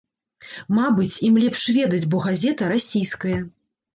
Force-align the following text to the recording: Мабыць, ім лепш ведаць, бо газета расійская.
Мабыць, 0.77 1.17
ім 1.27 1.35
лепш 1.43 1.61
ведаць, 1.77 2.01
бо 2.13 2.21
газета 2.25 2.71
расійская. 2.75 3.37